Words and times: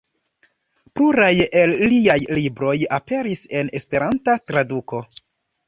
Pluraj 0.99 1.29
el 1.65 1.73
liaj 1.91 2.17
libroj 2.39 2.75
aperis 2.99 3.47
en 3.63 3.73
Esperanta 3.83 4.39
traduko. 4.51 5.07